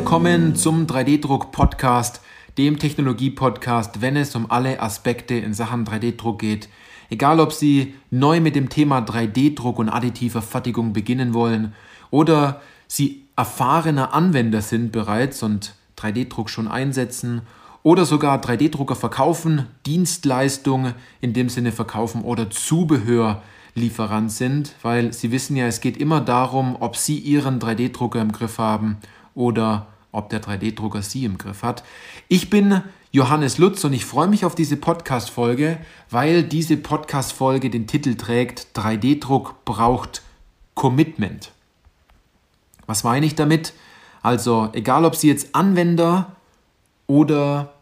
Willkommen 0.00 0.56
zum 0.56 0.86
3D-Druck-Podcast, 0.86 2.22
dem 2.56 2.78
Technologie-Podcast, 2.78 4.00
wenn 4.00 4.16
es 4.16 4.34
um 4.34 4.50
alle 4.50 4.80
Aspekte 4.80 5.34
in 5.34 5.52
Sachen 5.52 5.84
3D-Druck 5.84 6.38
geht. 6.38 6.70
Egal, 7.10 7.38
ob 7.38 7.52
Sie 7.52 7.92
neu 8.10 8.40
mit 8.40 8.56
dem 8.56 8.70
Thema 8.70 9.00
3D-Druck 9.00 9.78
und 9.78 9.90
additiver 9.90 10.40
Fertigung 10.40 10.94
beginnen 10.94 11.34
wollen 11.34 11.74
oder 12.10 12.62
Sie 12.88 13.26
erfahrener 13.36 14.14
Anwender 14.14 14.62
sind 14.62 14.90
bereits 14.90 15.42
und 15.42 15.74
3D-Druck 15.98 16.48
schon 16.48 16.66
einsetzen 16.66 17.42
oder 17.82 18.06
sogar 18.06 18.42
3D-Drucker 18.42 18.96
verkaufen, 18.96 19.66
Dienstleistungen 19.84 20.94
in 21.20 21.34
dem 21.34 21.50
Sinne 21.50 21.72
verkaufen 21.72 22.22
oder 22.22 22.48
Zubehörlieferant 22.48 24.32
sind, 24.32 24.72
weil 24.80 25.12
Sie 25.12 25.30
wissen 25.30 25.56
ja, 25.56 25.66
es 25.66 25.82
geht 25.82 25.98
immer 25.98 26.22
darum, 26.22 26.78
ob 26.80 26.96
Sie 26.96 27.18
Ihren 27.18 27.60
3D-Drucker 27.60 28.22
im 28.22 28.32
Griff 28.32 28.56
haben 28.56 28.96
oder 29.40 29.86
ob 30.12 30.28
der 30.28 30.42
3D-Drucker 30.42 31.02
Sie 31.02 31.24
im 31.24 31.38
Griff 31.38 31.62
hat. 31.62 31.82
Ich 32.28 32.50
bin 32.50 32.82
Johannes 33.10 33.58
Lutz 33.58 33.82
und 33.84 33.92
ich 33.92 34.04
freue 34.04 34.28
mich 34.28 34.44
auf 34.44 34.54
diese 34.54 34.76
Podcast-Folge, 34.76 35.78
weil 36.10 36.42
diese 36.42 36.76
Podcast-Folge 36.76 37.70
den 37.70 37.86
Titel 37.86 38.14
trägt 38.16 38.68
3D-Druck 38.76 39.64
braucht 39.64 40.22
Commitment. 40.74 41.52
Was 42.86 43.02
meine 43.02 43.26
ich 43.26 43.34
damit? 43.34 43.72
Also 44.22 44.68
egal, 44.74 45.04
ob 45.04 45.16
Sie 45.16 45.28
jetzt 45.28 45.54
Anwender 45.54 46.36
oder 47.06 47.72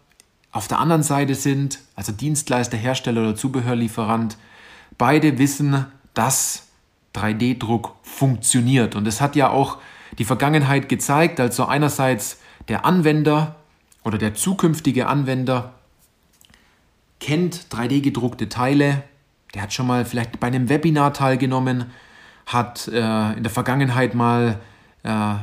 auf 0.52 0.68
der 0.68 0.78
anderen 0.78 1.02
Seite 1.02 1.34
sind, 1.34 1.80
also 1.96 2.12
Dienstleister, 2.12 2.76
Hersteller 2.76 3.22
oder 3.22 3.34
Zubehörlieferant, 3.34 4.36
beide 4.96 5.38
wissen, 5.38 5.86
dass 6.14 6.68
3D-Druck 7.14 7.96
funktioniert. 8.02 8.94
Und 8.94 9.06
es 9.08 9.20
hat 9.20 9.34
ja 9.34 9.50
auch 9.50 9.78
die 10.18 10.24
Vergangenheit 10.24 10.88
gezeigt. 10.88 11.40
Also 11.40 11.64
einerseits 11.64 12.40
der 12.68 12.84
Anwender 12.84 13.56
oder 14.04 14.18
der 14.18 14.34
zukünftige 14.34 15.06
Anwender 15.06 15.74
kennt 17.20 17.66
3D 17.70 18.00
gedruckte 18.00 18.48
Teile, 18.48 19.02
der 19.54 19.62
hat 19.62 19.72
schon 19.72 19.86
mal 19.86 20.04
vielleicht 20.04 20.38
bei 20.40 20.46
einem 20.46 20.68
Webinar 20.68 21.12
teilgenommen, 21.12 21.86
hat 22.46 22.88
äh, 22.88 23.32
in 23.32 23.42
der 23.42 23.50
Vergangenheit 23.50 24.14
mal 24.14 24.60
äh, 25.02 25.34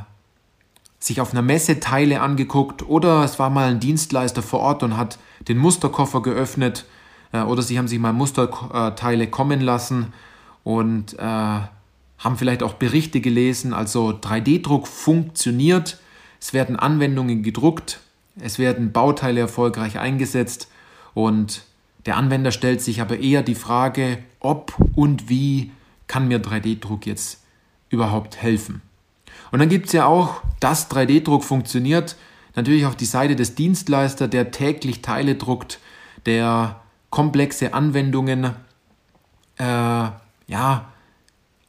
sich 0.99 1.21
auf 1.21 1.31
einer 1.31 1.41
Messe 1.41 1.79
Teile 1.79 2.21
angeguckt 2.21 2.87
oder 2.87 3.23
es 3.23 3.37
war 3.39 3.49
mal 3.49 3.69
ein 3.69 3.79
Dienstleister 3.79 4.41
vor 4.41 4.59
Ort 4.59 4.83
und 4.83 4.97
hat 4.97 5.19
den 5.47 5.57
Musterkoffer 5.57 6.21
geöffnet 6.21 6.85
äh, 7.31 7.41
oder 7.41 7.61
sie 7.61 7.77
haben 7.77 7.87
sich 7.87 7.99
mal 7.99 8.13
Musterteile 8.13 9.27
kommen 9.27 9.61
lassen 9.61 10.13
und 10.63 11.13
äh, 11.19 11.59
haben 12.17 12.37
vielleicht 12.37 12.63
auch 12.63 12.73
Berichte 12.73 13.21
gelesen. 13.21 13.73
Also 13.73 14.09
3D-Druck 14.09 14.87
funktioniert, 14.87 15.99
es 16.39 16.53
werden 16.53 16.75
Anwendungen 16.75 17.43
gedruckt, 17.43 17.99
es 18.39 18.59
werden 18.59 18.91
Bauteile 18.91 19.41
erfolgreich 19.41 19.99
eingesetzt 19.99 20.69
und 21.13 21.63
der 22.05 22.17
Anwender 22.17 22.51
stellt 22.51 22.81
sich 22.81 23.01
aber 23.01 23.19
eher 23.19 23.41
die 23.41 23.55
Frage, 23.55 24.19
ob 24.39 24.75
und 24.95 25.29
wie 25.29 25.71
kann 26.07 26.27
mir 26.27 26.39
3D-Druck 26.39 27.07
jetzt 27.07 27.41
überhaupt 27.89 28.37
helfen. 28.37 28.81
Und 29.51 29.59
dann 29.59 29.69
gibt 29.69 29.87
es 29.87 29.93
ja 29.93 30.05
auch, 30.05 30.41
dass 30.59 30.91
3D-Druck 30.91 31.43
funktioniert, 31.43 32.15
natürlich 32.55 32.85
auf 32.85 32.95
die 32.95 33.05
Seite 33.05 33.35
des 33.35 33.55
Dienstleisters, 33.55 34.29
der 34.29 34.51
täglich 34.51 35.01
Teile 35.01 35.35
druckt, 35.35 35.79
der 36.25 36.81
komplexe 37.09 37.73
Anwendungen 37.73 38.51
äh, 39.57 39.63
ja, 40.47 40.91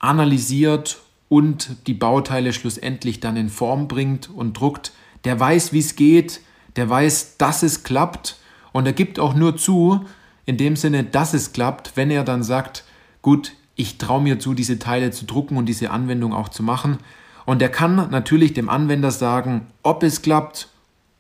analysiert 0.07 0.99
und 1.29 1.77
die 1.87 1.95
Bauteile 1.95 2.53
schlussendlich 2.53 3.21
dann 3.21 3.37
in 3.37 3.49
Form 3.49 3.89
bringt 3.89 4.31
und 4.31 4.59
druckt, 4.59 4.93
der 5.25 5.39
weiß, 5.39 5.73
wie 5.73 5.81
es 5.81 5.97
geht, 5.97 6.41
der 6.77 6.89
weiß, 6.89 7.37
dass 7.39 7.63
es 7.63 7.83
klappt 7.83 8.37
und 8.73 8.87
er 8.87 8.93
gibt 8.93 9.19
auch 9.19 9.35
nur 9.35 9.57
zu, 9.57 10.05
in 10.45 10.57
dem 10.57 10.77
Sinne, 10.77 11.03
dass 11.03 11.35
es 11.35 11.53
klappt, 11.53 11.97
wenn 11.97 12.11
er 12.11 12.25
dann 12.25 12.43
sagt, 12.43 12.85
gut, 13.23 13.53
ich 13.75 13.99
traue 13.99 14.23
mir 14.23 14.39
zu, 14.39 14.55
diese 14.55 14.79
Teile 14.79 15.11
zu 15.11 15.27
drucken 15.27 15.57
und 15.57 15.67
diese 15.67 15.91
Anwendung 15.91 16.33
auch 16.33 16.49
zu 16.49 16.63
machen. 16.63 16.99
Und 17.45 17.61
er 17.61 17.69
kann 17.69 18.11
natürlich 18.11 18.55
dem 18.55 18.69
Anwender 18.69 19.11
sagen, 19.11 19.67
ob 19.83 20.03
es 20.03 20.23
klappt 20.23 20.69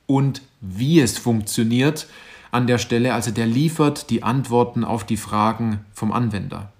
und 0.07 0.43
wie 0.61 1.01
es 1.01 1.19
funktioniert 1.19 2.07
an 2.51 2.67
der 2.67 2.79
Stelle. 2.79 3.15
Also 3.15 3.31
der 3.31 3.47
liefert 3.47 4.11
die 4.11 4.23
Antworten 4.23 4.85
auf 4.85 5.05
die 5.05 5.17
Fragen 5.17 5.81
vom 5.93 6.13
Anwender. 6.13 6.73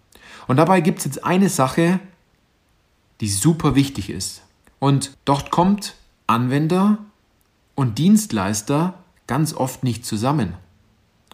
Und 0.47 0.57
dabei 0.57 0.81
gibt 0.81 0.99
es 0.99 1.05
jetzt 1.05 1.25
eine 1.25 1.49
Sache, 1.49 2.01
die 3.21 3.29
super 3.29 3.75
wichtig 3.75 4.11
ist. 4.11 4.43
Und 4.79 5.17
dort 5.25 5.51
kommt 5.51 5.95
Anwender 6.27 6.99
und 7.75 7.99
Dienstleister 7.99 8.95
ganz 9.27 9.55
oft 9.55 9.83
nicht 9.85 10.05
zusammen. 10.05 10.55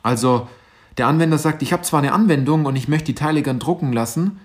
Also 0.03 0.49
der 0.97 1.07
Anwender 1.07 1.39
sagt, 1.39 1.63
ich 1.63 1.73
habe 1.73 1.83
zwar 1.83 2.01
eine 2.01 2.13
Anwendung 2.13 2.67
und 2.67 2.77
ich 2.77 2.89
möchte 2.89 3.07
die 3.07 3.15
Teile 3.15 3.43
gern 3.43 3.59
drucken 3.59 3.93
lassen, 3.93 4.41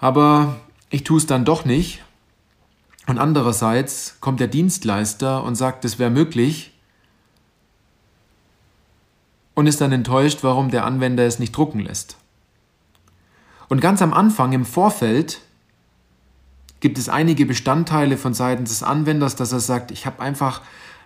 aber 0.00 0.56
ich 0.90 1.04
tue 1.04 1.18
es 1.18 1.26
dann 1.26 1.44
doch 1.44 1.64
nicht. 1.64 2.02
Und 3.06 3.18
andererseits 3.18 4.18
kommt 4.20 4.40
der 4.40 4.48
Dienstleister 4.48 5.42
und 5.42 5.56
sagt, 5.56 5.84
es 5.84 5.98
wäre 5.98 6.10
möglich 6.10 6.72
und 9.54 9.66
ist 9.66 9.80
dann 9.80 9.92
enttäuscht, 9.92 10.38
warum 10.42 10.70
der 10.70 10.84
Anwender 10.84 11.26
es 11.26 11.38
nicht 11.38 11.56
drucken 11.56 11.80
lässt. 11.80 12.16
Und 13.72 13.80
ganz 13.80 14.02
am 14.02 14.12
Anfang, 14.12 14.52
im 14.52 14.66
Vorfeld, 14.66 15.40
gibt 16.80 16.98
es 16.98 17.08
einige 17.08 17.46
Bestandteile 17.46 18.18
von 18.18 18.34
Seiten 18.34 18.64
des 18.64 18.82
Anwenders, 18.82 19.34
dass 19.34 19.50
er 19.50 19.60
sagt, 19.60 19.90
ich 19.90 20.04
habe 20.04 20.20
einfach 20.20 20.60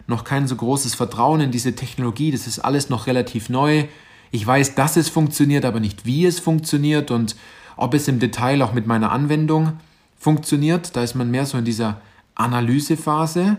noch 0.09 0.25
kein 0.25 0.49
so 0.49 0.57
großes 0.57 0.97
Vertrauen 0.97 1.41
in 1.41 1.53
diese 1.53 1.77
Technologie, 1.77 2.33
das 2.33 2.49
ist 2.49 2.59
alles 2.59 2.91
noch 2.91 3.07
relativ 3.07 3.51
neu. 3.51 3.85
Ich 4.33 4.45
weiß, 4.45 4.75
dass 4.75 4.97
es 4.97 5.09
funktioniert, 5.09 5.65
aber 5.65 5.79
nicht 5.79 6.07
wie 6.07 6.27
es 6.27 6.41
funktioniert 6.41 7.13
und 7.13 7.37
ob 7.77 7.95
es 7.95 8.09
im 8.09 8.19
Detail 8.19 8.61
auch 8.63 8.73
mit 8.73 8.89
meiner 8.89 9.13
Anwendung 9.13 9.75
funktioniert. 10.19 10.97
Da 10.97 11.05
ist 11.05 11.15
man 11.15 11.31
mehr 11.31 11.47
so 11.47 11.59
in 11.59 11.65
dieser 11.65 12.01
Analysephase. 12.35 13.59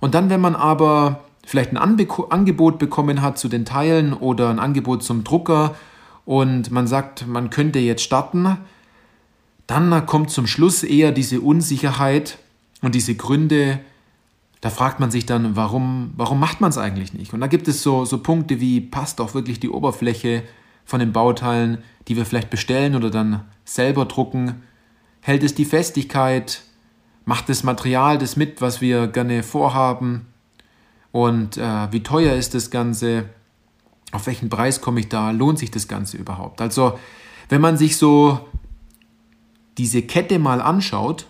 Und 0.00 0.14
dann, 0.14 0.28
wenn 0.28 0.42
man 0.42 0.54
aber 0.54 1.24
vielleicht 1.46 1.72
ein 1.72 1.78
Angebot 1.78 2.78
bekommen 2.78 3.22
hat 3.22 3.38
zu 3.38 3.48
den 3.48 3.64
Teilen 3.64 4.12
oder 4.12 4.50
ein 4.50 4.58
Angebot 4.58 5.02
zum 5.02 5.24
Drucker 5.24 5.74
und 6.24 6.70
man 6.70 6.86
sagt, 6.86 7.26
man 7.26 7.50
könnte 7.50 7.78
jetzt 7.78 8.02
starten, 8.02 8.58
dann 9.66 10.06
kommt 10.06 10.30
zum 10.30 10.46
Schluss 10.46 10.82
eher 10.82 11.12
diese 11.12 11.40
Unsicherheit 11.40 12.38
und 12.82 12.94
diese 12.94 13.14
Gründe, 13.14 13.80
da 14.60 14.70
fragt 14.70 15.00
man 15.00 15.10
sich 15.10 15.26
dann, 15.26 15.56
warum, 15.56 16.12
warum 16.16 16.40
macht 16.40 16.60
man 16.60 16.70
es 16.70 16.78
eigentlich 16.78 17.12
nicht? 17.12 17.32
Und 17.34 17.40
da 17.40 17.46
gibt 17.46 17.68
es 17.68 17.82
so, 17.82 18.04
so 18.04 18.18
Punkte 18.18 18.60
wie, 18.60 18.80
passt 18.80 19.20
auch 19.20 19.34
wirklich 19.34 19.60
die 19.60 19.68
Oberfläche 19.68 20.42
von 20.84 21.00
den 21.00 21.12
Bauteilen, 21.12 21.78
die 22.08 22.16
wir 22.16 22.26
vielleicht 22.26 22.50
bestellen 22.50 22.94
oder 22.94 23.10
dann 23.10 23.44
selber 23.64 24.04
drucken? 24.04 24.62
Hält 25.20 25.42
es 25.42 25.54
die 25.54 25.64
Festigkeit? 25.64 26.62
Macht 27.24 27.48
das 27.48 27.62
Material 27.62 28.18
das 28.18 28.36
mit, 28.36 28.60
was 28.60 28.80
wir 28.82 29.06
gerne 29.06 29.42
vorhaben? 29.42 30.26
Und 31.12 31.56
äh, 31.56 31.92
wie 31.92 32.02
teuer 32.02 32.34
ist 32.34 32.54
das 32.54 32.70
Ganze? 32.70 33.26
Auf 34.14 34.26
welchen 34.26 34.48
Preis 34.48 34.80
komme 34.80 35.00
ich 35.00 35.08
da, 35.08 35.32
lohnt 35.32 35.58
sich 35.58 35.72
das 35.72 35.88
Ganze 35.88 36.16
überhaupt? 36.16 36.60
Also 36.60 36.98
wenn 37.48 37.60
man 37.60 37.76
sich 37.76 37.96
so 37.96 38.38
diese 39.76 40.02
Kette 40.02 40.38
mal 40.38 40.62
anschaut, 40.62 41.26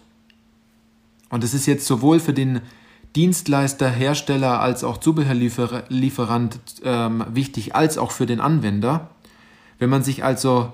und 1.30 1.42
das 1.42 1.54
ist 1.54 1.66
jetzt 1.66 1.86
sowohl 1.86 2.20
für 2.20 2.34
den 2.34 2.60
Dienstleister, 3.16 3.88
Hersteller 3.88 4.60
als 4.60 4.84
auch 4.84 4.98
Zubehörlieferant 4.98 6.60
ähm, 6.84 7.24
wichtig, 7.30 7.74
als 7.74 7.96
auch 7.96 8.10
für 8.10 8.26
den 8.26 8.40
Anwender. 8.40 9.10
Wenn 9.78 9.88
man 9.88 10.02
sich 10.02 10.22
also 10.22 10.72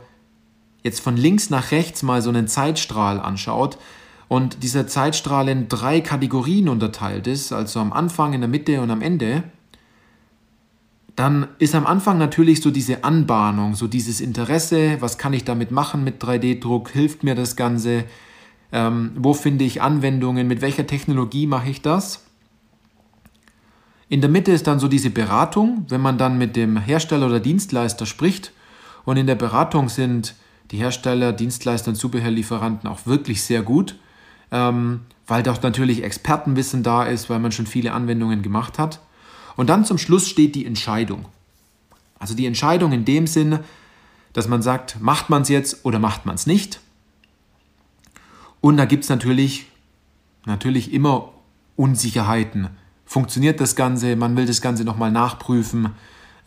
jetzt 0.83 1.01
von 1.01 1.17
links 1.17 1.49
nach 1.49 1.71
rechts 1.71 2.03
mal 2.03 2.23
so 2.23 2.31
einen 2.31 2.49
Zeitstrahl 2.49 3.21
anschaut 3.21 3.79
und 4.27 4.63
dieser 4.65 4.87
Zeitstrahl 4.87 5.49
in 5.49 5.69
drei 5.69 6.01
Kategorien 6.01 6.69
unterteilt 6.69 7.27
ist, 7.27 7.53
also 7.53 7.79
am 7.79 7.93
Anfang, 7.93 8.33
in 8.33 8.41
der 8.41 8.49
Mitte 8.49 8.81
und 8.81 8.91
am 8.91 9.03
Ende, 9.03 9.45
dann 11.17 11.49
ist 11.59 11.75
am 11.75 11.87
Anfang 11.87 12.19
natürlich 12.19 12.61
so 12.61 12.71
diese 12.71 13.05
Anbahnung, 13.05 13.75
so 13.75 13.87
dieses 13.87 14.21
Interesse, 14.21 14.97
was 15.01 15.19
kann 15.19 15.33
ich 15.33 15.45
damit 15.45 15.71
machen 15.71 16.05
mit 16.05 16.23
3D-Druck, 16.23 16.91
hilft 16.91 17.25
mir 17.25 17.35
das 17.35 17.57
Ganze, 17.57 18.05
ähm, 18.73 19.13
wo 19.17 19.35
finde 19.35 19.65
ich 19.65 19.83
Anwendungen, 19.83 20.47
mit 20.47 20.61
welcher 20.61 20.87
Technologie 20.87 21.47
mache 21.47 21.71
ich 21.71 21.83
das. 21.83 22.27
In 24.09 24.21
der 24.21 24.31
Mitte 24.31 24.53
ist 24.53 24.67
dann 24.67 24.81
so 24.81 24.89
diese 24.89 25.11
Beratung, 25.11 25.87
wenn 25.89 26.01
man 26.01 26.19
dann 26.19 26.37
mit 26.37 26.57
dem 26.57 26.77
Hersteller 26.77 27.27
oder 27.27 27.41
Dienstleister 27.41 28.07
spricht. 28.07 28.53
Und 29.05 29.17
in 29.17 29.27
der 29.27 29.37
Beratung 29.37 29.89
sind 29.89 30.35
die 30.73 30.79
Hersteller, 30.79 31.33
Dienstleister 31.33 31.91
und 31.91 31.97
Zubehörlieferanten 31.97 32.89
auch 32.89 33.07
wirklich 33.07 33.43
sehr 33.43 33.63
gut, 33.63 33.97
ähm, 34.51 35.01
weil 35.27 35.43
doch 35.43 35.63
natürlich 35.63 36.03
Expertenwissen 36.03 36.83
da 36.83 37.05
ist, 37.05 37.31
weil 37.31 37.39
man 37.39 37.53
schon 37.53 37.67
viele 37.67 37.93
Anwendungen 37.93 38.43
gemacht 38.43 38.79
hat. 38.79 39.01
Und 39.57 39.69
dann 39.69 39.85
zum 39.85 39.99
Schluss 39.99 40.29
steht 40.29 40.55
die 40.55 40.67
Entscheidung. 40.67 41.27
Also 42.19 42.35
die 42.35 42.47
Entscheidung 42.47 42.93
in 42.93 43.05
dem 43.05 43.27
Sinne, 43.27 43.65
dass 44.33 44.49
man 44.49 44.63
sagt, 44.63 45.01
macht 45.01 45.31
man 45.31 45.43
es 45.43 45.49
jetzt 45.49 45.85
oder 45.85 45.99
macht 45.99 46.27
man 46.27 46.35
es 46.35 46.47
nicht. 46.47 46.81
Und 48.61 48.77
da 48.77 48.85
gibt 48.85 49.05
es 49.05 49.11
natürlich, 49.11 49.67
natürlich 50.45 50.93
immer 50.93 51.31
Unsicherheiten. 51.77 52.69
Funktioniert 53.07 53.61
das 53.61 53.75
Ganze? 53.75 54.15
Man 54.17 54.37
will 54.37 54.47
das 54.47 54.61
Ganze 54.61 54.85
nochmal 54.85 55.11
nachprüfen. 55.11 55.91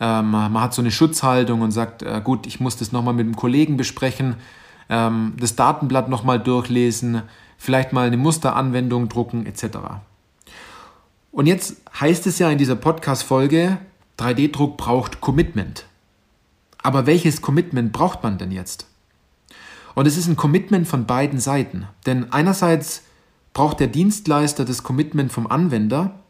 Ähm, 0.00 0.30
man 0.30 0.60
hat 0.60 0.74
so 0.74 0.82
eine 0.82 0.90
Schutzhaltung 0.90 1.60
und 1.60 1.72
sagt, 1.72 2.02
äh, 2.02 2.20
gut, 2.22 2.46
ich 2.46 2.60
muss 2.60 2.76
das 2.76 2.92
nochmal 2.92 3.14
mit 3.14 3.26
dem 3.26 3.36
Kollegen 3.36 3.76
besprechen, 3.76 4.36
ähm, 4.88 5.34
das 5.38 5.56
Datenblatt 5.56 6.08
nochmal 6.08 6.40
durchlesen, 6.40 7.22
vielleicht 7.58 7.92
mal 7.92 8.06
eine 8.06 8.16
Musteranwendung 8.16 9.08
drucken 9.08 9.46
etc. 9.46 9.78
Und 11.34 11.46
jetzt 11.46 11.82
heißt 11.98 12.28
es 12.28 12.38
ja 12.38 12.48
in 12.48 12.58
dieser 12.58 12.76
Podcast-Folge, 12.76 13.78
3D-Druck 14.20 14.76
braucht 14.76 15.20
Commitment. 15.20 15.84
Aber 16.80 17.06
welches 17.06 17.42
Commitment 17.42 17.92
braucht 17.92 18.22
man 18.22 18.38
denn 18.38 18.52
jetzt? 18.52 18.86
Und 19.96 20.06
es 20.06 20.16
ist 20.16 20.28
ein 20.28 20.36
Commitment 20.36 20.86
von 20.86 21.06
beiden 21.06 21.40
Seiten. 21.40 21.88
Denn 22.06 22.32
einerseits 22.32 23.02
braucht 23.52 23.80
der 23.80 23.88
Dienstleister 23.88 24.64
das 24.64 24.84
Commitment 24.84 25.32
vom 25.32 25.48
Anwender 25.48 26.20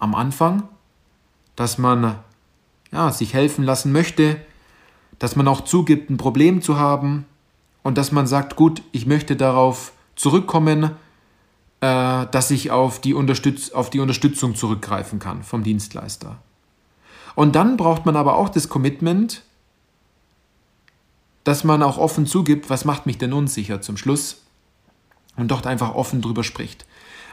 am 0.00 0.16
Anfang, 0.16 0.64
dass 1.54 1.78
man 1.78 2.16
ja, 2.90 3.12
sich 3.12 3.34
helfen 3.34 3.62
lassen 3.62 3.92
möchte, 3.92 4.36
dass 5.20 5.36
man 5.36 5.46
auch 5.46 5.60
zugibt, 5.60 6.10
ein 6.10 6.16
Problem 6.16 6.60
zu 6.60 6.76
haben 6.76 7.24
und 7.84 7.96
dass 7.96 8.10
man 8.10 8.26
sagt, 8.26 8.56
gut, 8.56 8.82
ich 8.90 9.06
möchte 9.06 9.36
darauf 9.36 9.92
zurückkommen, 10.16 10.90
äh, 11.80 12.26
dass 12.26 12.50
ich 12.50 12.70
auf 12.70 13.00
die, 13.00 13.14
Unterstütz 13.14 13.70
auf 13.70 13.90
die 13.90 14.00
Unterstützung 14.00 14.54
zurückgreifen 14.54 15.18
kann 15.18 15.42
vom 15.42 15.62
Dienstleister. 15.62 16.38
Und 17.34 17.56
dann 17.56 17.76
braucht 17.76 18.06
man 18.06 18.16
aber 18.16 18.36
auch 18.36 18.48
das 18.48 18.68
Commitment, 18.68 19.42
dass 21.44 21.64
man 21.64 21.82
auch 21.82 21.96
offen 21.96 22.26
zugibt, 22.26 22.68
was 22.68 22.84
macht 22.84 23.06
mich 23.06 23.18
denn 23.18 23.32
unsicher 23.32 23.80
zum 23.80 23.96
Schluss 23.96 24.42
und 25.36 25.50
dort 25.50 25.66
einfach 25.66 25.94
offen 25.94 26.20
drüber 26.20 26.44
spricht. 26.44 26.84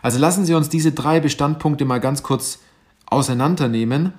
Also 0.02 0.20
lassen 0.20 0.46
Sie 0.46 0.54
uns 0.54 0.70
diese 0.70 0.92
drei 0.92 1.20
Bestandpunkte 1.20 1.84
mal 1.84 2.00
ganz 2.00 2.24
kurz 2.24 2.60
auseinandernehmen, 3.08 4.14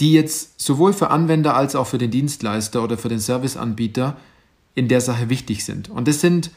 die 0.00 0.12
jetzt 0.12 0.60
sowohl 0.60 0.92
für 0.92 1.10
Anwender 1.10 1.54
als 1.54 1.76
auch 1.76 1.86
für 1.86 1.98
den 1.98 2.10
Dienstleister 2.10 2.82
oder 2.82 2.98
für 2.98 3.08
den 3.08 3.18
Serviceanbieter 3.18 4.16
in 4.74 4.88
der 4.88 5.00
Sache 5.00 5.28
wichtig 5.28 5.64
sind. 5.64 5.88
Und 5.88 6.08
das 6.08 6.20
sind 6.20 6.50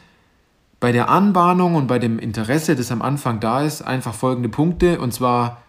bei 0.80 0.92
der 0.92 1.10
Anbahnung 1.10 1.76
und 1.76 1.88
bei 1.88 2.00
dem 2.00 2.20
Interesse, 2.20 2.76
das 2.76 2.92
am 2.92 3.02
Anfang 3.02 3.40
da 3.40 3.64
ist, 3.64 3.82
einfach 3.82 4.14
folgende 4.14 4.50
Punkte. 4.50 5.00
Und 5.00 5.14
zwar, 5.14 5.62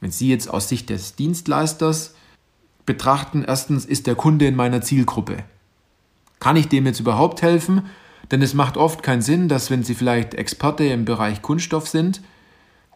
wenn 0.00 0.10
Sie 0.10 0.28
jetzt 0.28 0.48
aus 0.48 0.68
Sicht 0.68 0.90
des 0.90 1.16
Dienstleisters 1.16 2.14
betrachten, 2.84 3.44
erstens 3.46 3.86
ist 3.86 4.06
der 4.06 4.14
Kunde 4.14 4.46
in 4.46 4.56
meiner 4.56 4.82
Zielgruppe. 4.82 5.38
Kann 6.40 6.56
ich 6.56 6.68
dem 6.68 6.84
jetzt 6.84 7.00
überhaupt 7.00 7.40
helfen? 7.40 7.86
Denn 8.30 8.42
es 8.42 8.54
macht 8.54 8.76
oft 8.76 9.02
keinen 9.02 9.22
Sinn, 9.22 9.48
dass 9.48 9.70
wenn 9.70 9.82
Sie 9.82 9.94
vielleicht 9.94 10.34
Experte 10.34 10.84
im 10.84 11.04
Bereich 11.04 11.42
Kunststoff 11.42 11.88
sind 11.88 12.22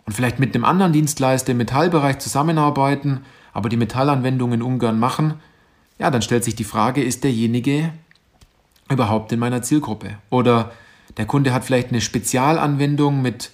und 0.05 0.12
vielleicht 0.12 0.38
mit 0.38 0.55
einem 0.55 0.65
anderen 0.65 0.93
Dienstleister 0.93 1.53
im 1.53 1.59
Metallbereich 1.59 2.19
zusammenarbeiten, 2.19 3.23
aber 3.53 3.69
die 3.69 3.76
Metallanwendungen 3.76 4.62
ungern 4.62 4.99
machen, 4.99 5.35
ja, 5.99 6.11
dann 6.11 6.23
stellt 6.23 6.44
sich 6.44 6.55
die 6.55 6.65
Frage, 6.65 7.03
ist 7.03 7.25
derjenige 7.25 7.93
überhaupt 8.90 9.32
in 9.32 9.38
meiner 9.38 9.62
Zielgruppe? 9.62 10.19
Oder 10.31 10.73
der 11.17 11.26
Kunde 11.26 11.52
hat 11.52 11.64
vielleicht 11.64 11.88
eine 11.88 12.00
Spezialanwendung 12.00 13.23
mit 13.23 13.50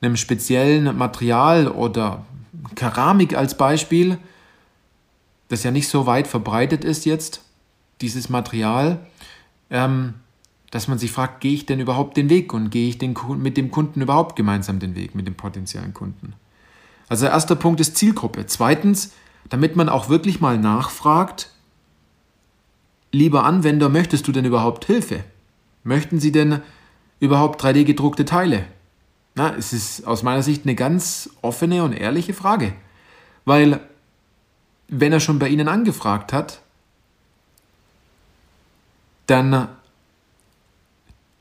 einem 0.00 0.16
speziellen 0.16 0.96
Material 0.96 1.68
oder 1.68 2.24
Keramik 2.74 3.36
als 3.36 3.56
Beispiel, 3.56 4.18
das 5.48 5.64
ja 5.64 5.70
nicht 5.70 5.88
so 5.88 6.06
weit 6.06 6.26
verbreitet 6.26 6.84
ist 6.84 7.04
jetzt, 7.04 7.42
dieses 8.00 8.28
Material, 8.28 9.00
ähm, 9.70 10.14
dass 10.70 10.88
man 10.88 10.98
sich 10.98 11.10
fragt, 11.10 11.40
gehe 11.40 11.54
ich 11.54 11.66
denn 11.66 11.80
überhaupt 11.80 12.16
den 12.16 12.30
Weg 12.30 12.52
und 12.52 12.70
gehe 12.70 12.88
ich 12.88 12.98
den, 12.98 13.16
mit 13.38 13.56
dem 13.56 13.70
Kunden 13.70 14.02
überhaupt 14.02 14.36
gemeinsam 14.36 14.78
den 14.78 14.94
Weg, 14.94 15.14
mit 15.14 15.26
dem 15.26 15.34
potenziellen 15.34 15.94
Kunden? 15.94 16.34
Also 17.08 17.26
erster 17.26 17.56
Punkt 17.56 17.80
ist 17.80 17.96
Zielgruppe. 17.96 18.46
Zweitens, 18.46 19.12
damit 19.48 19.76
man 19.76 19.88
auch 19.88 20.10
wirklich 20.10 20.40
mal 20.40 20.58
nachfragt, 20.58 21.50
lieber 23.12 23.44
Anwender, 23.44 23.88
möchtest 23.88 24.26
du 24.28 24.32
denn 24.32 24.44
überhaupt 24.44 24.84
Hilfe? 24.84 25.24
Möchten 25.84 26.20
Sie 26.20 26.32
denn 26.32 26.60
überhaupt 27.20 27.62
3D 27.62 27.84
gedruckte 27.84 28.24
Teile? 28.24 28.64
Na, 29.34 29.54
es 29.54 29.72
ist 29.72 30.06
aus 30.06 30.22
meiner 30.22 30.42
Sicht 30.42 30.64
eine 30.64 30.74
ganz 30.74 31.30
offene 31.42 31.84
und 31.84 31.92
ehrliche 31.92 32.34
Frage. 32.34 32.72
Weil, 33.44 33.80
wenn 34.88 35.12
er 35.12 35.20
schon 35.20 35.38
bei 35.38 35.48
Ihnen 35.48 35.68
angefragt 35.68 36.32
hat, 36.32 36.60
dann, 39.26 39.68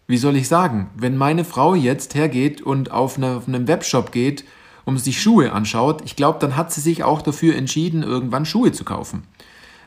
wie 0.07 0.17
soll 0.17 0.35
ich 0.35 0.47
sagen, 0.47 0.89
wenn 0.95 1.17
meine 1.17 1.43
Frau 1.43 1.73
jetzt 1.73 2.15
hergeht 2.15 2.61
und 2.61 2.91
auf, 2.91 3.17
eine, 3.17 3.37
auf 3.37 3.47
einem 3.47 3.67
Webshop 3.67 4.11
geht, 4.11 4.43
um 4.85 4.97
sich 4.97 5.21
Schuhe 5.21 5.51
anschaut, 5.51 6.01
ich 6.05 6.15
glaube, 6.15 6.39
dann 6.39 6.55
hat 6.55 6.71
sie 6.71 6.81
sich 6.81 7.03
auch 7.03 7.21
dafür 7.21 7.55
entschieden, 7.55 8.03
irgendwann 8.03 8.45
Schuhe 8.45 8.71
zu 8.71 8.85
kaufen. 8.85 9.23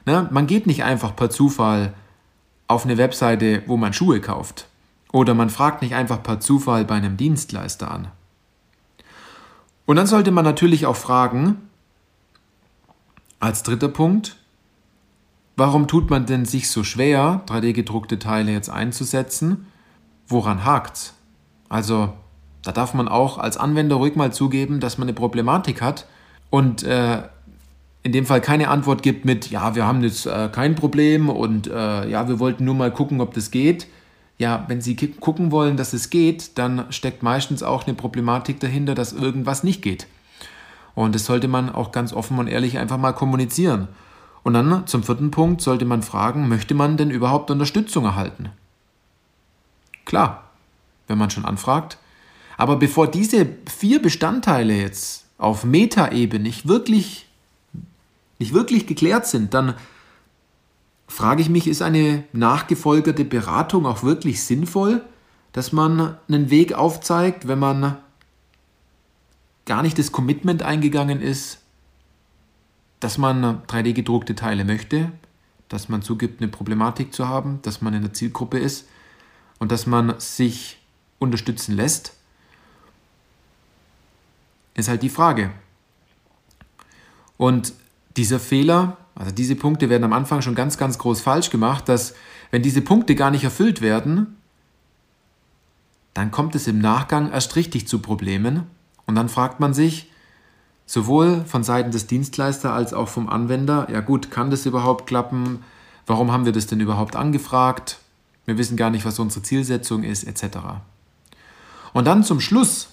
Ne? 0.06 0.28
Man 0.30 0.46
geht 0.46 0.66
nicht 0.66 0.84
einfach 0.84 1.14
per 1.14 1.30
Zufall 1.30 1.94
auf 2.68 2.84
eine 2.84 2.98
Webseite, 2.98 3.62
wo 3.66 3.76
man 3.76 3.92
Schuhe 3.92 4.20
kauft. 4.20 4.66
Oder 5.12 5.34
man 5.34 5.50
fragt 5.50 5.82
nicht 5.82 5.94
einfach 5.94 6.22
per 6.22 6.40
Zufall 6.40 6.84
bei 6.84 6.94
einem 6.94 7.16
Dienstleister 7.16 7.90
an. 7.90 8.08
Und 9.86 9.96
dann 9.96 10.06
sollte 10.06 10.30
man 10.30 10.44
natürlich 10.44 10.86
auch 10.86 10.96
fragen, 10.96 11.56
als 13.40 13.62
dritter 13.62 13.88
Punkt, 13.88 14.36
warum 15.56 15.88
tut 15.88 16.10
man 16.10 16.26
denn 16.26 16.44
sich 16.44 16.70
so 16.70 16.84
schwer, 16.84 17.42
3D-gedruckte 17.46 18.18
Teile 18.18 18.52
jetzt 18.52 18.70
einzusetzen? 18.70 19.66
Woran 20.28 20.64
hakt's? 20.64 21.14
Also, 21.68 22.12
da 22.62 22.70
darf 22.70 22.94
man 22.94 23.08
auch 23.08 23.38
als 23.38 23.56
Anwender 23.56 23.96
ruhig 23.96 24.14
mal 24.14 24.32
zugeben, 24.32 24.78
dass 24.78 24.98
man 24.98 25.08
eine 25.08 25.14
Problematik 25.14 25.82
hat 25.82 26.06
und 26.50 26.82
äh, 26.82 27.22
in 28.02 28.12
dem 28.12 28.24
Fall 28.24 28.40
keine 28.40 28.68
Antwort 28.68 29.02
gibt 29.02 29.24
mit, 29.24 29.50
ja, 29.50 29.74
wir 29.74 29.86
haben 29.86 30.02
jetzt 30.02 30.26
äh, 30.26 30.48
kein 30.50 30.74
Problem 30.74 31.28
und 31.28 31.66
äh, 31.66 32.08
ja, 32.08 32.28
wir 32.28 32.38
wollten 32.38 32.64
nur 32.64 32.74
mal 32.74 32.90
gucken, 32.90 33.20
ob 33.20 33.34
das 33.34 33.50
geht. 33.50 33.86
Ja, 34.38 34.64
wenn 34.68 34.80
Sie 34.80 34.96
gucken 34.96 35.52
wollen, 35.52 35.76
dass 35.76 35.92
es 35.92 36.08
geht, 36.08 36.56
dann 36.56 36.86
steckt 36.90 37.22
meistens 37.22 37.62
auch 37.62 37.86
eine 37.86 37.94
Problematik 37.94 38.58
dahinter, 38.58 38.94
dass 38.94 39.12
irgendwas 39.12 39.64
nicht 39.64 39.82
geht. 39.82 40.06
Und 40.94 41.14
das 41.14 41.26
sollte 41.26 41.46
man 41.46 41.68
auch 41.70 41.92
ganz 41.92 42.14
offen 42.14 42.38
und 42.38 42.46
ehrlich 42.46 42.78
einfach 42.78 42.96
mal 42.96 43.12
kommunizieren. 43.12 43.88
Und 44.42 44.54
dann 44.54 44.86
zum 44.86 45.02
vierten 45.02 45.30
Punkt 45.30 45.60
sollte 45.60 45.84
man 45.84 46.02
fragen, 46.02 46.48
möchte 46.48 46.74
man 46.74 46.96
denn 46.96 47.10
überhaupt 47.10 47.50
Unterstützung 47.50 48.06
erhalten? 48.06 48.48
Klar, 50.06 50.44
wenn 51.06 51.18
man 51.18 51.30
schon 51.30 51.44
anfragt. 51.44 51.98
Aber 52.56 52.76
bevor 52.76 53.08
diese 53.08 53.46
vier 53.66 54.00
Bestandteile 54.00 54.74
jetzt 54.74 55.26
auf 55.36 55.64
Metaebene 55.64 56.42
nicht 56.42 56.66
wirklich 56.66 57.29
nicht 58.40 58.52
wirklich 58.54 58.86
geklärt 58.86 59.26
sind, 59.26 59.54
dann 59.54 59.74
frage 61.06 61.42
ich 61.42 61.50
mich, 61.50 61.68
ist 61.68 61.82
eine 61.82 62.24
nachgefolgerte 62.32 63.24
Beratung 63.24 63.86
auch 63.86 64.02
wirklich 64.02 64.42
sinnvoll, 64.42 65.04
dass 65.52 65.72
man 65.72 66.16
einen 66.26 66.50
Weg 66.50 66.72
aufzeigt, 66.72 67.46
wenn 67.46 67.58
man 67.58 67.98
gar 69.66 69.82
nicht 69.82 69.98
das 69.98 70.10
Commitment 70.10 70.62
eingegangen 70.62 71.20
ist, 71.20 71.60
dass 72.98 73.18
man 73.18 73.62
3D 73.66 73.92
gedruckte 73.92 74.34
Teile 74.34 74.64
möchte, 74.64 75.12
dass 75.68 75.88
man 75.88 76.02
zugibt, 76.02 76.40
eine 76.40 76.50
Problematik 76.50 77.12
zu 77.12 77.28
haben, 77.28 77.60
dass 77.62 77.82
man 77.82 77.94
in 77.94 78.02
der 78.02 78.12
Zielgruppe 78.12 78.58
ist 78.58 78.88
und 79.58 79.70
dass 79.70 79.86
man 79.86 80.18
sich 80.18 80.78
unterstützen 81.18 81.76
lässt, 81.76 82.14
ist 84.74 84.88
halt 84.88 85.02
die 85.02 85.10
Frage. 85.10 85.50
Und 87.36 87.74
dieser 88.16 88.40
Fehler, 88.40 88.96
also 89.14 89.32
diese 89.32 89.56
Punkte 89.56 89.88
werden 89.88 90.04
am 90.04 90.12
Anfang 90.12 90.42
schon 90.42 90.54
ganz, 90.54 90.78
ganz 90.78 90.98
groß 90.98 91.20
falsch 91.20 91.50
gemacht, 91.50 91.88
dass 91.88 92.14
wenn 92.50 92.62
diese 92.62 92.82
Punkte 92.82 93.14
gar 93.14 93.30
nicht 93.30 93.44
erfüllt 93.44 93.80
werden, 93.80 94.36
dann 96.14 96.30
kommt 96.30 96.54
es 96.54 96.66
im 96.66 96.80
Nachgang 96.80 97.30
erst 97.30 97.56
richtig 97.56 97.86
zu 97.86 98.00
Problemen 98.00 98.64
und 99.06 99.14
dann 99.14 99.28
fragt 99.28 99.60
man 99.60 99.74
sich, 99.74 100.10
sowohl 100.86 101.44
von 101.44 101.62
Seiten 101.62 101.92
des 101.92 102.08
Dienstleister 102.08 102.72
als 102.72 102.92
auch 102.92 103.08
vom 103.08 103.28
Anwender, 103.28 103.86
ja 103.92 104.00
gut, 104.00 104.30
kann 104.30 104.50
das 104.50 104.66
überhaupt 104.66 105.06
klappen? 105.06 105.62
Warum 106.06 106.32
haben 106.32 106.44
wir 106.44 106.52
das 106.52 106.66
denn 106.66 106.80
überhaupt 106.80 107.14
angefragt? 107.14 107.98
Wir 108.44 108.58
wissen 108.58 108.76
gar 108.76 108.90
nicht, 108.90 109.04
was 109.04 109.20
unsere 109.20 109.42
Zielsetzung 109.44 110.02
ist, 110.02 110.24
etc. 110.24 110.58
Und 111.92 112.06
dann 112.06 112.24
zum 112.24 112.40
Schluss 112.40 112.88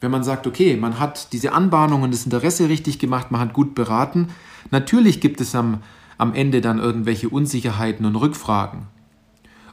wenn 0.00 0.10
man 0.10 0.24
sagt, 0.24 0.46
okay, 0.46 0.76
man 0.76 0.98
hat 0.98 1.32
diese 1.32 1.52
Anbahnungen, 1.52 2.10
das 2.10 2.24
Interesse 2.24 2.68
richtig 2.68 2.98
gemacht, 2.98 3.30
man 3.30 3.40
hat 3.40 3.52
gut 3.52 3.74
beraten, 3.74 4.28
natürlich 4.70 5.20
gibt 5.20 5.40
es 5.40 5.54
am, 5.54 5.78
am 6.18 6.34
Ende 6.34 6.60
dann 6.60 6.78
irgendwelche 6.78 7.28
Unsicherheiten 7.28 8.06
und 8.06 8.16
Rückfragen. 8.16 8.86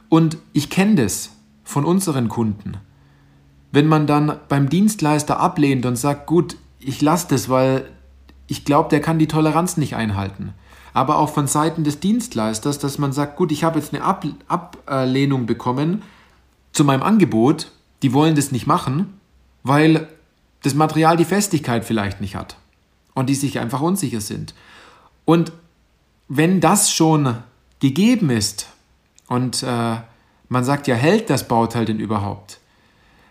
Und 0.08 0.38
ich 0.52 0.70
kenne 0.70 0.96
das 0.96 1.30
von 1.64 1.84
unseren 1.84 2.28
Kunden. 2.28 2.74
Wenn 3.72 3.86
man 3.86 4.06
dann 4.06 4.38
beim 4.48 4.68
Dienstleister 4.68 5.40
ablehnt 5.40 5.84
und 5.86 5.96
sagt, 5.96 6.26
gut, 6.26 6.56
ich 6.78 7.02
lasse 7.02 7.26
das, 7.28 7.48
weil 7.48 7.90
ich 8.46 8.64
glaube, 8.64 8.88
der 8.90 9.00
kann 9.00 9.18
die 9.18 9.26
Toleranz 9.26 9.76
nicht 9.76 9.96
einhalten. 9.96 10.54
Aber 10.92 11.18
auch 11.18 11.28
von 11.28 11.46
Seiten 11.46 11.84
des 11.84 12.00
Dienstleisters, 12.00 12.78
dass 12.78 12.98
man 12.98 13.12
sagt, 13.12 13.36
gut, 13.36 13.52
ich 13.52 13.64
habe 13.64 13.78
jetzt 13.78 13.92
eine 13.92 14.04
Ablehnung 14.04 15.46
bekommen 15.46 16.02
zu 16.72 16.84
meinem 16.84 17.02
Angebot, 17.02 17.72
die 18.02 18.12
wollen 18.12 18.34
das 18.34 18.52
nicht 18.52 18.66
machen, 18.66 19.15
weil 19.66 20.08
das 20.62 20.74
Material 20.74 21.16
die 21.16 21.24
Festigkeit 21.24 21.84
vielleicht 21.84 22.20
nicht 22.20 22.36
hat 22.36 22.56
und 23.14 23.28
die 23.28 23.34
sich 23.34 23.58
einfach 23.58 23.80
unsicher 23.80 24.20
sind. 24.20 24.54
Und 25.24 25.52
wenn 26.28 26.60
das 26.60 26.92
schon 26.92 27.38
gegeben 27.80 28.30
ist 28.30 28.68
und 29.26 29.62
äh, 29.62 29.96
man 30.48 30.64
sagt 30.64 30.86
ja, 30.86 30.94
hält 30.94 31.30
das 31.30 31.48
Bauteil 31.48 31.84
denn 31.84 31.98
überhaupt? 31.98 32.60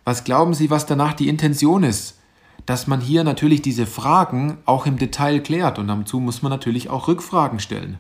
Was 0.04 0.24
glauben 0.24 0.54
Sie, 0.54 0.70
was 0.70 0.86
danach 0.86 1.14
die 1.14 1.30
Intention 1.30 1.84
ist? 1.84 2.20
Dass 2.66 2.88
man 2.88 3.00
hier 3.00 3.24
natürlich 3.24 3.62
diese 3.62 3.86
Fragen 3.86 4.58
auch 4.66 4.86
im 4.86 4.98
Detail 4.98 5.40
klärt 5.40 5.80
und 5.80 5.88
dazu 5.88 6.20
muss 6.20 6.42
man 6.42 6.52
natürlich 6.52 6.90
auch 6.90 7.08
Rückfragen 7.08 7.60
stellen. 7.60 7.98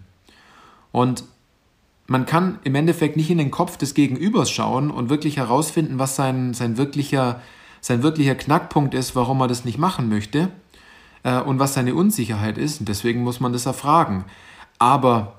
Und 0.91 1.23
man 2.07 2.25
kann 2.25 2.59
im 2.63 2.75
Endeffekt 2.75 3.15
nicht 3.15 3.29
in 3.29 3.37
den 3.37 3.51
Kopf 3.51 3.77
des 3.77 3.93
Gegenübers 3.93 4.51
schauen 4.51 4.91
und 4.91 5.09
wirklich 5.09 5.37
herausfinden, 5.37 5.99
was 5.99 6.15
sein, 6.15 6.53
sein, 6.53 6.77
wirklicher, 6.77 7.41
sein 7.85 8.01
wirklicher 8.01 8.33
Knackpunkt 8.33 8.95
ist, 8.95 9.15
warum 9.15 9.41
er 9.41 9.47
das 9.47 9.63
nicht 9.63 9.77
machen 9.77 10.09
möchte 10.09 10.49
äh, 11.21 11.39
und 11.39 11.59
was 11.59 11.75
seine 11.75 11.93
Unsicherheit 11.93 12.57
ist. 12.57 12.79
Und 12.79 12.89
deswegen 12.89 13.21
muss 13.21 13.39
man 13.39 13.53
das 13.53 13.67
erfragen. 13.67 14.25
Aber 14.79 15.35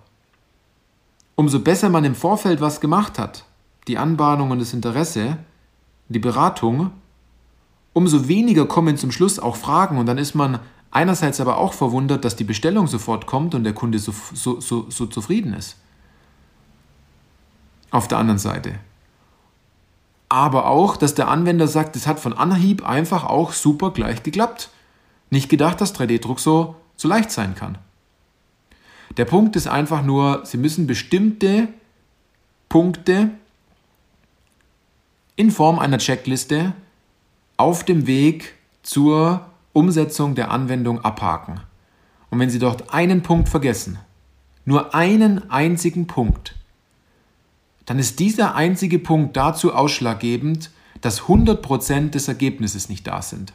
umso 1.34 1.58
besser 1.58 1.88
man 1.88 2.04
im 2.04 2.14
Vorfeld 2.14 2.60
was 2.60 2.80
gemacht 2.80 3.18
hat, 3.18 3.46
die 3.88 3.98
Anbahnung 3.98 4.52
und 4.52 4.60
das 4.60 4.72
Interesse, 4.72 5.38
die 6.08 6.20
Beratung, 6.20 6.92
umso 7.94 8.28
weniger 8.28 8.66
kommen 8.66 8.96
zum 8.96 9.10
Schluss 9.10 9.40
auch 9.40 9.56
Fragen 9.56 9.98
und 9.98 10.06
dann 10.06 10.16
ist 10.16 10.36
man 10.36 10.60
einerseits 10.92 11.40
aber 11.40 11.58
auch 11.58 11.72
verwundert, 11.72 12.24
dass 12.24 12.36
die 12.36 12.44
Bestellung 12.44 12.86
sofort 12.86 13.26
kommt 13.26 13.56
und 13.56 13.64
der 13.64 13.74
Kunde 13.74 13.98
so, 13.98 14.14
so, 14.34 14.60
so, 14.60 14.88
so 14.88 15.06
zufrieden 15.06 15.52
ist. 15.52 15.78
Auf 17.90 18.06
der 18.06 18.18
anderen 18.18 18.38
Seite. 18.38 18.78
Aber 20.28 20.66
auch, 20.66 20.96
dass 20.96 21.14
der 21.14 21.28
Anwender 21.28 21.68
sagt, 21.68 21.96
es 21.96 22.06
hat 22.06 22.18
von 22.18 22.32
Anhieb 22.32 22.86
einfach 22.86 23.24
auch 23.24 23.52
super 23.52 23.92
gleich 23.92 24.22
geklappt. 24.22 24.70
Nicht 25.30 25.48
gedacht, 25.48 25.80
dass 25.80 25.94
3D-Druck 25.94 26.40
so, 26.40 26.76
so 26.96 27.08
leicht 27.08 27.30
sein 27.30 27.54
kann. 27.54 27.78
Der 29.16 29.24
Punkt 29.24 29.56
ist 29.56 29.68
einfach 29.68 30.02
nur, 30.02 30.44
Sie 30.44 30.58
müssen 30.58 30.86
bestimmte 30.86 31.68
Punkte 32.68 33.30
in 35.36 35.50
Form 35.50 35.78
einer 35.78 35.98
Checkliste 35.98 36.72
auf 37.56 37.84
dem 37.84 38.06
Weg 38.06 38.54
zur 38.82 39.46
Umsetzung 39.72 40.34
der 40.34 40.50
Anwendung 40.50 41.04
abhaken. 41.04 41.60
Und 42.30 42.40
wenn 42.40 42.50
Sie 42.50 42.58
dort 42.58 42.92
einen 42.92 43.22
Punkt 43.22 43.48
vergessen, 43.48 43.98
nur 44.64 44.94
einen 44.94 45.50
einzigen 45.50 46.06
Punkt, 46.06 46.54
dann 47.86 47.98
ist 47.98 48.18
dieser 48.18 48.54
einzige 48.56 48.98
Punkt 48.98 49.36
dazu 49.36 49.72
ausschlaggebend, 49.72 50.70
dass 51.00 51.22
100% 51.22 52.10
des 52.10 52.28
Ergebnisses 52.28 52.88
nicht 52.88 53.06
da 53.06 53.22
sind. 53.22 53.52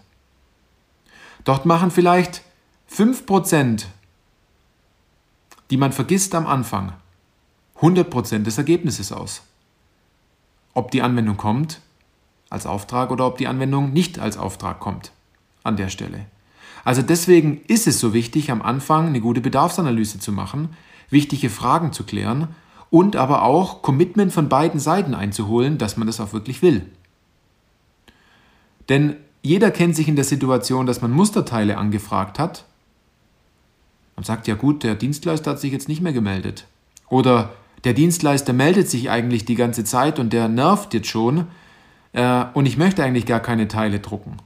Dort 1.44 1.66
machen 1.66 1.92
vielleicht 1.92 2.44
5%, 2.92 3.86
die 5.70 5.78
man 5.78 5.92
vergisst 5.92 6.34
am 6.34 6.48
Anfang, 6.48 6.94
100% 7.80 8.44
des 8.44 8.58
Ergebnisses 8.58 9.12
aus. 9.12 9.42
Ob 10.74 10.92
die 10.92 11.02
Anwendung 11.02 11.38
kommt 11.38 11.82
als 12.50 12.66
Auftrag 12.66 13.12
oder 13.12 13.26
ob 13.28 13.38
die 13.38 13.48
Anwendung 13.48 13.92
nicht 13.92 14.20
als 14.20 14.38
Auftrag 14.38 14.80
kommt 14.80 15.12
an 15.64 15.78
der 15.78 15.90
Stelle. 15.90 16.26
Also 16.84 17.02
deswegen 17.02 17.62
ist 17.68 17.88
es 17.88 18.00
so 18.00 18.14
wichtig, 18.14 18.52
am 18.52 18.62
Anfang 18.62 19.08
eine 19.08 19.22
gute 19.22 19.42
Bedarfsanalyse 19.42 20.20
zu 20.20 20.32
machen, 20.32 20.70
wichtige 21.10 21.50
Fragen 21.50 21.92
zu 21.94 22.04
klären 22.04 22.50
und 22.92 23.16
aber 23.16 23.42
auch 23.44 23.82
Commitment 23.82 24.32
von 24.32 24.50
beiden 24.50 24.80
Seiten 24.80 25.16
einzuholen, 25.16 25.80
dass 25.80 25.98
man 25.98 26.06
das 26.06 26.20
auch 26.20 26.34
wirklich 26.34 26.62
will. 26.62 26.86
Denn 28.90 29.16
jeder 29.42 29.72
kennt 29.72 29.96
sich 29.96 30.08
in 30.08 30.18
der 30.18 30.26
Situation, 30.26 30.86
dass 30.86 31.02
man 31.02 31.10
Musterteile 31.10 31.78
angefragt 31.78 32.38
hat. 32.38 32.66
Man 34.16 34.26
sagt 34.26 34.48
ja 34.48 34.56
gut, 34.56 34.84
der 34.84 34.96
Dienstleister 34.96 35.52
hat 35.52 35.60
sich 35.60 35.72
jetzt 35.72 35.88
nicht 35.88 36.02
mehr 36.02 36.14
gemeldet. 36.14 36.68
Oder 37.10 37.54
der 37.86 37.94
Dienstleister 37.94 38.54
meldet 38.54 38.90
sich 38.90 39.10
eigentlich 39.10 39.46
die 39.46 39.56
ganze 39.56 39.84
Zeit 39.86 40.20
und 40.20 40.34
der 40.34 40.50
nervt 40.50 40.94
jetzt 40.94 41.08
schon 41.08 41.48
äh, 42.14 42.46
und 42.54 42.66
ich 42.66 42.78
möchte 42.78 43.04
eigentlich 43.04 43.26
gar 43.26 43.40
keine 43.40 43.70
Teile 43.70 44.00
drucken 44.02 44.38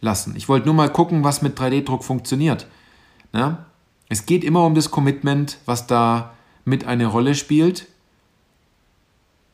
lassen. 0.00 0.34
Ich 0.36 0.48
wollte 0.48 0.66
nur 0.66 0.74
mal 0.74 0.90
gucken, 0.90 1.24
was 1.24 1.42
mit 1.42 1.58
3D-Druck 1.58 2.04
funktioniert. 2.04 2.68
Na? 3.32 3.66
Es 4.08 4.26
geht 4.26 4.44
immer 4.44 4.64
um 4.64 4.74
das 4.74 4.90
Commitment, 4.90 5.58
was 5.66 5.86
da 5.86 6.32
mit 6.70 6.86
eine 6.86 7.06
Rolle 7.06 7.34
spielt, 7.34 7.86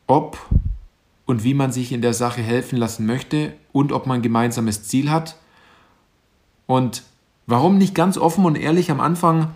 ob 0.07 0.39
und 1.25 1.43
wie 1.43 1.53
man 1.53 1.73
sich 1.73 1.91
in 1.91 2.01
der 2.01 2.13
Sache 2.13 2.41
helfen 2.41 2.77
lassen 2.77 3.05
möchte 3.05 3.53
und 3.73 3.91
ob 3.91 4.07
man 4.07 4.19
ein 4.19 4.23
gemeinsames 4.23 4.83
Ziel 4.83 5.11
hat. 5.11 5.35
Und 6.65 7.03
warum 7.45 7.77
nicht 7.77 7.93
ganz 7.93 8.17
offen 8.17 8.45
und 8.45 8.55
ehrlich 8.55 8.89
am 8.89 9.01
Anfang 9.01 9.53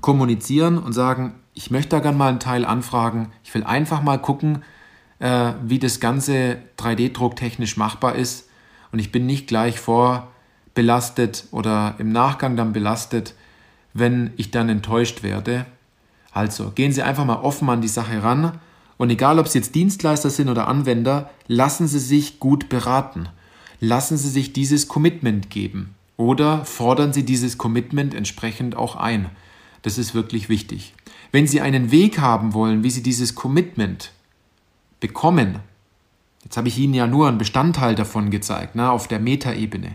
kommunizieren 0.00 0.78
und 0.78 0.92
sagen, 0.92 1.34
ich 1.54 1.70
möchte 1.70 1.90
da 1.90 2.00
gerne 2.00 2.18
mal 2.18 2.28
einen 2.28 2.40
Teil 2.40 2.64
anfragen, 2.64 3.30
ich 3.44 3.54
will 3.54 3.62
einfach 3.64 4.02
mal 4.02 4.18
gucken, 4.18 4.62
äh, 5.20 5.52
wie 5.62 5.78
das 5.78 6.00
Ganze 6.00 6.58
3D-Druck 6.78 7.36
technisch 7.36 7.76
machbar 7.76 8.16
ist 8.16 8.48
und 8.90 8.98
ich 8.98 9.12
bin 9.12 9.26
nicht 9.26 9.46
gleich 9.46 9.78
vorbelastet 9.78 11.44
oder 11.52 11.94
im 11.98 12.10
Nachgang 12.10 12.56
dann 12.56 12.72
belastet, 12.72 13.34
wenn 13.92 14.32
ich 14.36 14.50
dann 14.50 14.68
enttäuscht 14.68 15.22
werde. 15.22 15.66
Also 16.32 16.70
gehen 16.70 16.92
Sie 16.92 17.02
einfach 17.02 17.24
mal 17.24 17.40
offen 17.40 17.68
an 17.68 17.80
die 17.80 17.88
Sache 17.88 18.22
ran 18.22 18.58
und 18.98 19.10
egal 19.10 19.38
ob 19.38 19.48
Sie 19.48 19.58
jetzt 19.58 19.74
Dienstleister 19.74 20.30
sind 20.30 20.48
oder 20.48 20.68
Anwender, 20.68 21.30
lassen 21.46 21.88
Sie 21.88 21.98
sich 21.98 22.38
gut 22.40 22.68
beraten. 22.68 23.28
Lassen 23.80 24.16
Sie 24.16 24.28
sich 24.28 24.52
dieses 24.52 24.88
Commitment 24.88 25.50
geben 25.50 25.94
oder 26.16 26.64
fordern 26.64 27.12
Sie 27.12 27.24
dieses 27.24 27.58
Commitment 27.58 28.14
entsprechend 28.14 28.76
auch 28.76 28.96
ein. 28.96 29.30
Das 29.82 29.96
ist 29.96 30.14
wirklich 30.14 30.48
wichtig. 30.48 30.94
Wenn 31.32 31.46
Sie 31.46 31.60
einen 31.60 31.90
Weg 31.90 32.20
haben 32.20 32.52
wollen, 32.52 32.84
wie 32.84 32.90
Sie 32.90 33.02
dieses 33.02 33.34
Commitment 33.34 34.12
bekommen, 35.00 35.60
Jetzt 36.44 36.56
habe 36.56 36.68
ich 36.68 36.78
Ihnen 36.78 36.94
ja 36.94 37.06
nur 37.06 37.28
einen 37.28 37.38
Bestandteil 37.38 37.94
davon 37.94 38.30
gezeigt, 38.30 38.74
ne, 38.74 38.90
auf 38.90 39.08
der 39.08 39.20
Metaebene. 39.20 39.94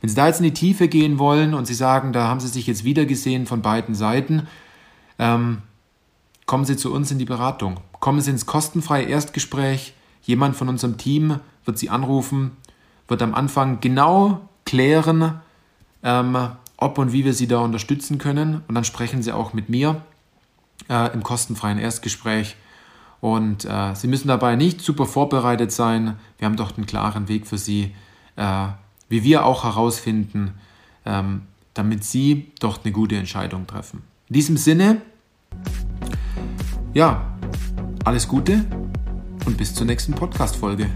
Wenn 0.00 0.08
Sie 0.08 0.16
da 0.16 0.26
jetzt 0.26 0.40
in 0.40 0.44
die 0.44 0.54
Tiefe 0.54 0.88
gehen 0.88 1.18
wollen 1.18 1.54
und 1.54 1.66
Sie 1.66 1.74
sagen, 1.74 2.12
da 2.12 2.26
haben 2.26 2.40
Sie 2.40 2.48
sich 2.48 2.66
jetzt 2.66 2.84
wiedergesehen 2.84 3.46
von 3.46 3.62
beiden 3.62 3.94
Seiten, 3.94 4.48
ähm, 5.18 5.58
kommen 6.46 6.64
Sie 6.64 6.76
zu 6.76 6.92
uns 6.92 7.10
in 7.10 7.18
die 7.18 7.24
Beratung. 7.24 7.80
Kommen 8.00 8.20
Sie 8.20 8.30
ins 8.30 8.46
kostenfreie 8.46 9.04
Erstgespräch. 9.04 9.94
Jemand 10.22 10.56
von 10.56 10.68
unserem 10.68 10.98
Team 10.98 11.40
wird 11.64 11.78
Sie 11.78 11.90
anrufen, 11.90 12.52
wird 13.08 13.22
am 13.22 13.34
Anfang 13.34 13.80
genau 13.80 14.48
klären, 14.64 15.40
ähm, 16.02 16.36
ob 16.76 16.98
und 16.98 17.12
wie 17.12 17.24
wir 17.24 17.34
Sie 17.34 17.46
da 17.46 17.58
unterstützen 17.58 18.18
können. 18.18 18.62
Und 18.68 18.74
dann 18.74 18.84
sprechen 18.84 19.22
Sie 19.22 19.32
auch 19.32 19.52
mit 19.52 19.68
mir 19.68 20.02
äh, 20.88 21.12
im 21.12 21.22
kostenfreien 21.22 21.78
Erstgespräch 21.78 22.56
und 23.22 23.64
äh, 23.64 23.94
Sie 23.94 24.08
müssen 24.08 24.26
dabei 24.26 24.56
nicht 24.56 24.80
super 24.80 25.06
vorbereitet 25.06 25.70
sein. 25.70 26.16
Wir 26.38 26.46
haben 26.46 26.56
doch 26.56 26.76
einen 26.76 26.86
klaren 26.86 27.28
Weg 27.28 27.46
für 27.46 27.56
Sie, 27.56 27.94
äh, 28.34 28.66
wie 29.08 29.22
wir 29.22 29.46
auch 29.46 29.62
herausfinden, 29.62 30.54
ähm, 31.06 31.42
damit 31.72 32.02
Sie 32.02 32.50
dort 32.58 32.80
eine 32.84 32.92
gute 32.92 33.16
Entscheidung 33.16 33.68
treffen. 33.68 34.02
In 34.28 34.34
diesem 34.34 34.56
Sinne, 34.56 35.02
ja, 36.94 37.38
alles 38.04 38.28
Gute 38.28 38.64
und 39.46 39.56
bis 39.56 39.74
zur 39.74 39.86
nächsten 39.86 40.12
Podcast-Folge. 40.12 40.88